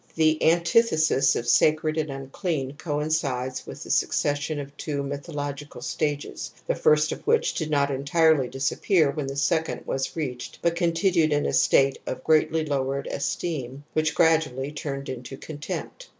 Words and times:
The 0.15 0.41
antithesis 0.43 1.35
of 1.35 1.47
sacred 1.47 1.95
and 1.95 2.09
unclean 2.09 2.73
coincides 2.75 3.67
with 3.67 3.83
the 3.83 3.91
succession 3.91 4.57
of 4.59 4.75
two 4.75 5.03
mythological 5.03 5.83
stages 5.83 6.49
the 6.65 6.73
first 6.73 7.11
of 7.11 7.21
which 7.27 7.53
did 7.53 7.69
not 7.69 7.91
entirely 7.91 8.47
disappear 8.47 9.11
when 9.11 9.27
the 9.27 9.35
second 9.35 9.85
was 9.85 10.15
reached 10.15 10.57
but 10.63 10.75
continued 10.75 11.31
in 11.31 11.45
a 11.45 11.53
state 11.53 11.99
of 12.07 12.23
greatly 12.23 12.65
lowered 12.65 13.05
esteem 13.11 13.83
which 13.93 14.15
gradually 14.15 14.71
turned 14.71 15.07
into 15.07 15.37
contempt. 15.37 16.09